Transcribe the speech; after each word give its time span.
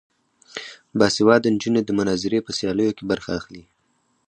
باسواده 0.97 1.47
نجونې 1.55 1.81
د 1.85 1.89
مناظرې 1.99 2.39
په 2.43 2.51
سیالیو 2.57 2.95
کې 2.97 3.03
برخه 3.11 3.31
اخلي. 3.39 3.63